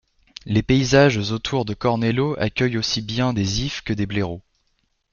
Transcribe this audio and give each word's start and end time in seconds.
Les 0.47 0.63
paysages 0.63 1.29
autour 1.31 1.63
de 1.63 1.75
Cornello 1.75 2.35
accueillent 2.39 2.79
aussi 2.79 3.03
bien 3.03 3.33
des 3.33 3.61
ifs 3.61 3.83
que 3.83 3.93
des 3.93 4.07
blaireaux. 4.07 4.41